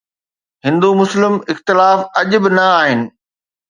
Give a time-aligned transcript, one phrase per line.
[0.65, 2.99] هندو مسلم اختلاف اڄ به نه آهن.